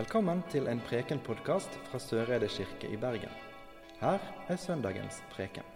[0.00, 3.32] Velkommen til en Preken-podkast fra Søreide kirke i Bergen.
[4.00, 5.66] Her er søndagens preken.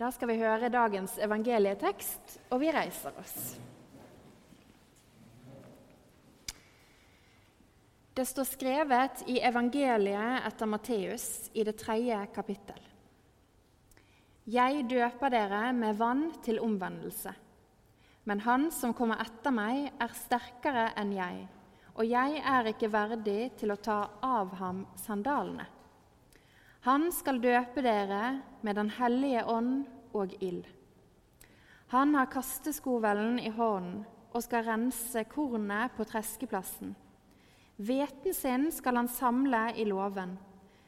[0.00, 3.36] Da skal vi høre dagens evangelietekst, og vi reiser oss.
[8.16, 12.87] Det står skrevet i evangeliet etter Matteus i det tredje kapittel.
[14.48, 17.34] Jeg døper dere med vann til omvendelse.
[18.24, 21.42] Men han som kommer etter meg, er sterkere enn jeg,
[21.92, 25.66] og jeg er ikke verdig til å ta av ham sandalene.
[26.88, 29.84] Han skal døpe dere med Den hellige ånd
[30.16, 30.64] og ild.
[31.92, 36.96] Han har kasteskovelen i hånden og skal rense kornet på treskeplassen.
[37.76, 40.38] Hveten sin skal han samle i låven,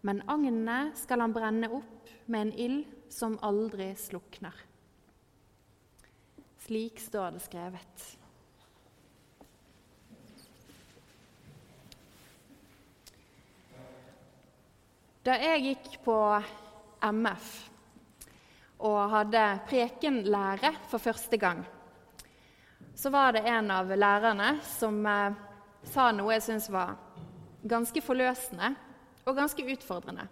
[0.00, 4.54] men agnene skal han brenne opp med en ild som aldri slukner.
[6.58, 8.04] Slik står det skrevet.
[15.22, 16.16] Da jeg gikk på
[17.04, 17.50] MF
[18.82, 21.60] og hadde prekenlære for første gang,
[22.96, 25.36] så var det en av lærerne som eh,
[25.92, 26.96] sa noe jeg syntes var
[27.62, 28.72] ganske forløsende
[29.26, 30.26] og ganske utfordrende.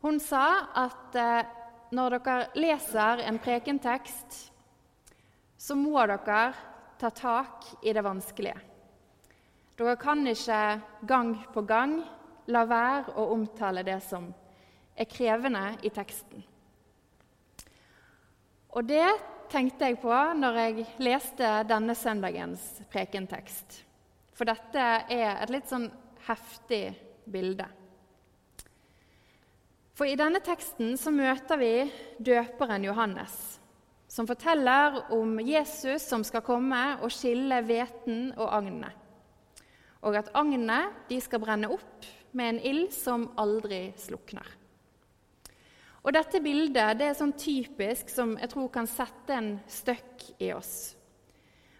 [0.00, 0.46] Hun sa
[0.86, 1.58] at eh,
[1.92, 4.36] når dere leser en prekentekst,
[5.60, 6.44] så må dere
[6.98, 8.56] ta tak i det vanskelige.
[9.76, 10.62] Dere kan ikke
[11.08, 11.98] gang på gang
[12.52, 14.30] la være å omtale det som
[14.96, 16.42] er krevende i teksten.
[18.72, 19.06] Og det
[19.52, 23.82] tenkte jeg på når jeg leste denne søndagens prekentekst.
[24.32, 25.90] For dette er et litt sånn
[26.24, 26.86] heftig
[27.28, 27.68] bilde.
[29.92, 31.72] For i denne teksten så møter vi
[32.24, 33.34] døperen Johannes,
[34.08, 38.96] som forteller om Jesus som skal komme og skille hveten og agnet.
[40.02, 44.48] Og at agnet skal brenne opp med en ild som aldri slukner.
[46.02, 50.50] Og Dette bildet det er sånn typisk som jeg tror kan sette en støkk i
[50.56, 50.96] oss.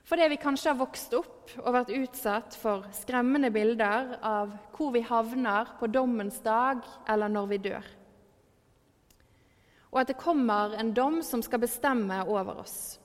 [0.06, 5.02] Fordi vi kanskje har vokst opp og vært utsatt for skremmende bilder av hvor vi
[5.08, 7.90] havner på dommens dag eller når vi dør.
[9.92, 12.98] Og at det kommer en dom som skal bestemme over oss.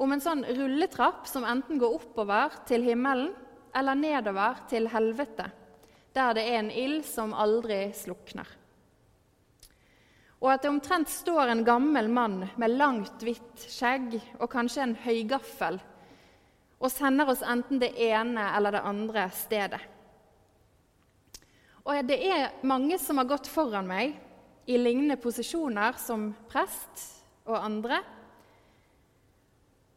[0.00, 3.32] Om en sånn rulletrapp som enten går oppover til himmelen
[3.76, 5.50] eller nedover til helvete,
[6.16, 8.48] der det er en ild som aldri slukner
[10.40, 14.96] og at det omtrent står en gammel mann med langt, hvitt skjegg og kanskje en
[15.02, 15.76] høygaffel
[16.80, 19.80] og sender oss enten det ene eller det andre stedet.
[21.84, 24.16] Og det er mange som har gått foran meg
[24.66, 27.06] i lignende posisjoner som prest
[27.48, 28.00] og andre,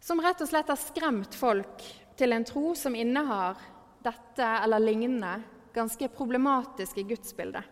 [0.04, 1.84] som rett og slett har skremt folk
[2.20, 3.60] til en tro som innehar
[4.04, 5.38] dette eller lignende
[5.74, 7.64] ganske problematiske gudsbildet.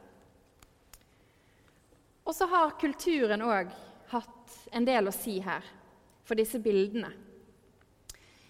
[2.24, 3.72] Og så har kulturen òg
[4.14, 5.66] hatt en del å si her
[6.24, 7.12] for disse bildene.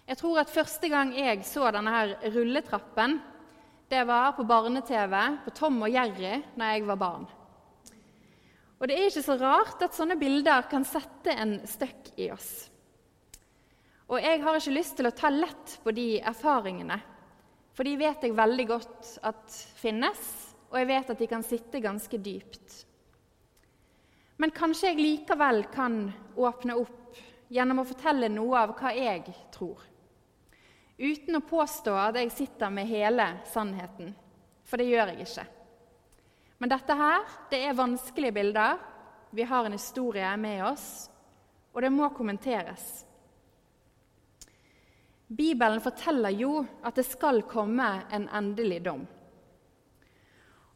[0.06, 3.20] Jeg tror at første gang jeg så denne her rulletrappen,
[3.88, 5.14] det var på barne-TV
[5.44, 7.26] på Tom og Jerry når jeg var barn.
[8.82, 12.50] Og det er ikke så rart at sånne bilder kan sette en støkk i oss.
[14.10, 16.96] Og jeg har ikke lyst til å ta lett på de erfaringene,
[17.72, 20.18] for de vet jeg veldig godt at finnes,
[20.72, 22.74] og jeg vet at de kan sitte ganske dypt.
[24.42, 26.02] Men kanskje jeg likevel kan
[26.34, 27.22] åpne opp
[27.54, 29.78] gjennom å fortelle noe av hva jeg tror.
[30.98, 34.10] Uten å påstå at jeg sitter med hele sannheten,
[34.66, 35.50] for det gjør jeg ikke.
[36.62, 38.76] Men dette her, det er vanskelige bilder.
[39.34, 40.84] Vi har en historie med oss,
[41.74, 42.84] og det må kommenteres.
[45.26, 49.02] Bibelen forteller jo at det skal komme en endelig dom.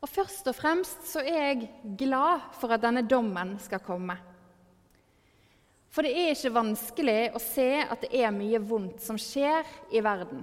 [0.03, 1.71] Og først og fremst så er jeg
[2.03, 4.19] glad for at denne dommen skal komme.
[5.95, 9.63] For det er ikke vanskelig å se at det er mye vondt som skjer
[9.95, 10.43] i verden.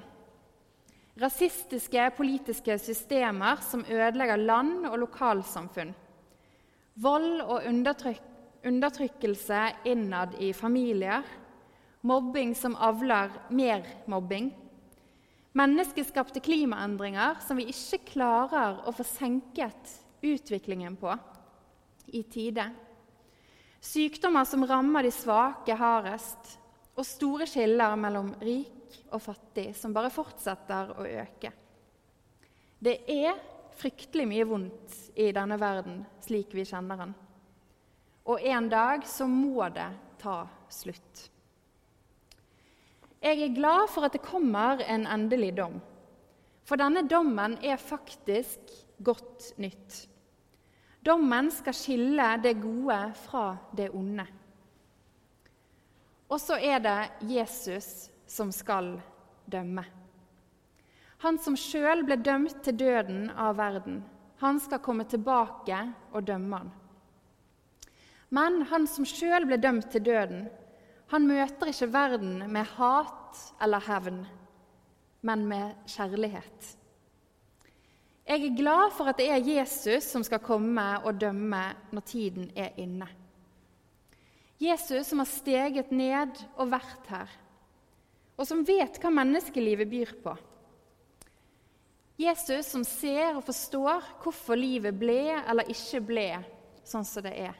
[1.21, 5.93] Rasistiske politiske systemer som ødelegger land og lokalsamfunn.
[6.95, 8.29] Vold og undertryk
[8.63, 9.59] undertrykkelse
[9.91, 11.23] innad i familier.
[12.01, 14.53] Mobbing som avler mer mobbing
[15.53, 19.91] Menneskeskapte klimaendringer som vi ikke klarer å få senket
[20.25, 21.13] utviklingen på
[22.09, 22.65] i tide.
[23.83, 26.55] Sykdommer som rammer de svake hardest,
[26.97, 31.51] og store skiller mellom rik og fattig som bare fortsetter å øke.
[32.83, 33.37] Det er
[33.79, 37.13] fryktelig mye vondt i denne verden slik vi kjenner den.
[38.29, 39.89] Og en dag så må det
[40.21, 41.27] ta slutt.
[43.23, 45.77] Jeg er glad for at det kommer en endelig dom.
[46.67, 48.71] For denne dommen er faktisk
[49.03, 50.03] godt nytt.
[51.03, 54.25] Dommen skal skille det gode fra det onde.
[56.31, 56.99] Og så er det
[57.29, 58.95] Jesus som skal
[59.45, 59.83] dømme.
[61.23, 64.01] Han som sjøl ble dømt til døden av verden,
[64.43, 65.77] han skal komme tilbake
[66.11, 66.71] og dømme han.
[68.33, 70.47] Men han som sjøl ble dømt til døden,
[71.13, 74.23] han møter ikke verden med hat eller hevn,
[75.21, 76.71] men med kjærlighet.
[78.23, 81.61] Jeg er glad for at det er Jesus som skal komme og dømme
[81.91, 83.07] når tiden er inne.
[84.63, 87.31] Jesus som har steget ned og vært her,
[88.37, 90.33] og som vet hva menneskelivet byr på.
[92.19, 96.27] Jesus som ser og forstår hvorfor livet ble eller ikke ble
[96.85, 97.55] sånn som det er.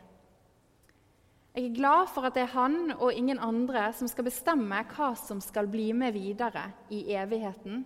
[1.54, 5.12] Jeg er glad for at det er han og ingen andre som skal bestemme hva
[5.20, 7.84] som skal bli med videre i evigheten,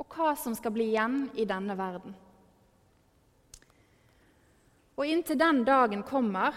[0.00, 2.14] og hva som skal bli igjen i denne verden.
[4.96, 6.56] Og inntil den dagen kommer,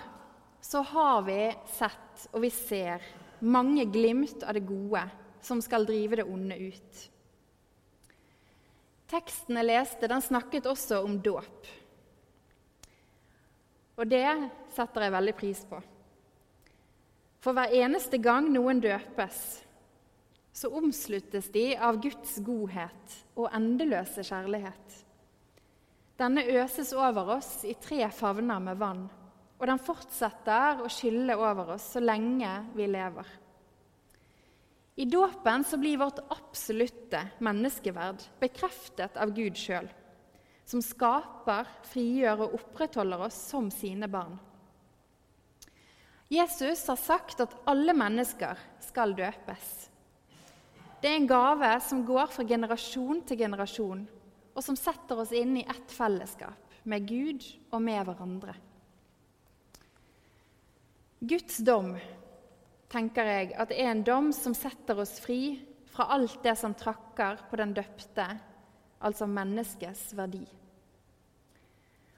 [0.64, 1.40] så har vi
[1.76, 3.04] sett og vi ser
[3.44, 5.04] mange glimt av det gode
[5.46, 7.02] som skal drive det onde ut.
[9.12, 11.68] Teksten jeg leste, den snakket også om dåp.
[13.96, 14.28] Og det
[14.76, 15.80] setter jeg veldig pris på.
[17.46, 19.42] For hver eneste gang noen døpes,
[20.56, 24.98] så omsluttes de av Guds godhet og endeløse kjærlighet.
[26.18, 29.04] Denne øses over oss i tre favner med vann,
[29.60, 33.28] og den fortsetter å skylle over oss så lenge vi lever.
[34.96, 39.90] I dåpen så blir vårt absolutte menneskeverd bekreftet av Gud sjøl,
[40.66, 44.38] som skaper, frigjør og opprettholder oss som sine barn.
[46.32, 49.68] Jesus har sagt at alle mennesker skal døpes.
[51.02, 54.08] Det er en gave som går fra generasjon til generasjon,
[54.56, 57.44] og som setter oss inn i ett fellesskap med Gud
[57.76, 58.56] og med hverandre.
[61.20, 61.98] Guds dom
[62.96, 65.58] tenker jeg at det er en dom som setter oss fri
[65.92, 68.28] fra alt det som trakker på den døpte,
[69.04, 70.44] altså menneskets verdi.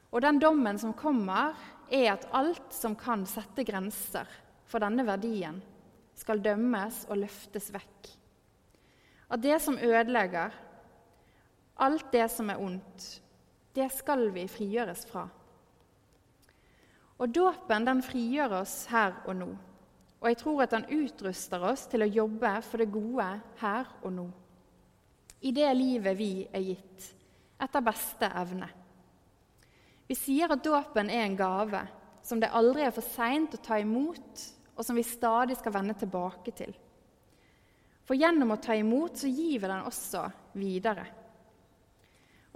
[0.08, 1.56] Og den dommen som kommer,
[1.90, 4.28] er at alt som kan sette grenser
[4.68, 5.60] for denne verdien,
[6.18, 8.08] skal dømmes og løftes vekk.
[9.30, 10.54] At det som ødelegger,
[11.84, 13.06] alt det som er ondt,
[13.76, 15.28] det skal vi frigjøres fra.
[17.18, 19.52] Og Dåpen den frigjør oss her og nå,
[20.18, 23.28] og jeg tror at han utruster oss til å jobbe for det gode
[23.60, 24.26] her og nå.
[25.46, 27.06] I det livet vi er gitt,
[27.62, 28.66] etter beste evne.
[30.08, 31.84] Vi sier at dåpen er en gave
[32.24, 34.42] som det aldri er for seint å ta imot,
[34.74, 36.74] og som vi stadig skal vende tilbake til.
[38.08, 40.24] For gjennom å ta imot så gir vi den også
[40.58, 41.04] videre.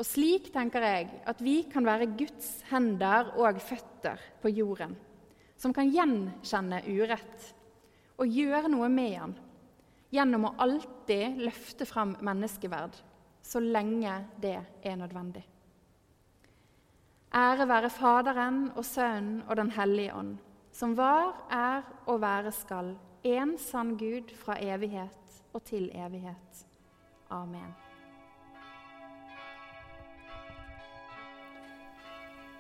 [0.01, 4.97] Og slik tenker jeg at vi kan være Guds hender og føtter på jorden,
[5.63, 7.53] som kan gjenkjenne urett
[8.19, 9.35] og gjøre noe med den,
[10.13, 12.99] gjennom å alltid løfte fram menneskeverd
[13.43, 15.43] så lenge det er nødvendig.
[17.33, 20.35] Ære være Faderen og Sønnen og Den hellige ånd,
[20.73, 22.95] som var, er og være skal,
[23.25, 26.67] en sann Gud fra evighet og til evighet.
[27.31, 27.82] Amen.